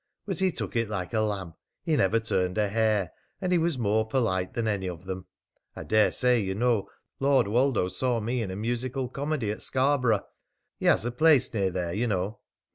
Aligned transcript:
But 0.25 0.39
he 0.39 0.51
took 0.51 0.75
it 0.75 0.89
like 0.89 1.13
a 1.13 1.19
lamb. 1.21 1.53
He 1.83 1.95
never 1.95 2.19
turned 2.19 2.57
a 2.57 2.67
hair, 2.69 3.11
and 3.39 3.51
he 3.51 3.59
was 3.59 3.77
more 3.77 4.07
polite 4.07 4.55
than 4.55 4.67
any 4.67 4.89
of 4.89 5.05
them. 5.05 5.27
I 5.75 5.83
dare 5.83 6.11
say 6.11 6.39
you 6.39 6.55
know 6.55 6.89
Lord 7.19 7.45
Woldo 7.47 7.87
saw 7.87 8.19
me 8.19 8.41
in 8.41 8.49
a 8.49 8.55
musical 8.55 9.07
comedy 9.07 9.51
at 9.51 9.61
Scarborough 9.61 10.25
he 10.79 10.87
has 10.87 11.05
a 11.05 11.11
place 11.11 11.53
near 11.53 11.69
there, 11.69 11.93
ye 11.93 12.07
know. 12.07 12.39